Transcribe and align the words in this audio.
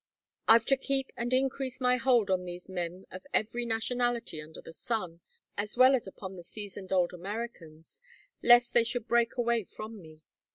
I've 0.47 0.65
to 0.65 0.77
keep 0.77 1.11
and 1.15 1.31
increase 1.31 1.79
my 1.79 1.97
hold 1.97 2.31
on 2.31 2.43
these 2.43 2.67
men 2.67 3.05
of 3.11 3.27
every 3.35 3.67
nationality 3.67 4.41
under 4.41 4.59
the 4.59 4.73
sun, 4.73 5.21
as 5.59 5.77
well 5.77 5.93
as 5.93 6.07
upon 6.07 6.37
the 6.37 6.43
seasoned 6.43 6.91
old 6.91 7.13
Americans, 7.13 8.01
lest 8.41 8.73
they 8.73 8.83
should 8.83 9.07
break 9.07 9.37
away 9.37 9.63
from 9.63 10.01
me. 10.01 10.23